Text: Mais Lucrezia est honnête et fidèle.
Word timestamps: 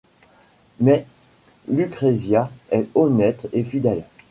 Mais 0.79 1.05
Lucrezia 1.67 2.49
est 2.71 2.87
honnête 2.95 3.47
et 3.53 3.63
fidèle. 3.63 4.03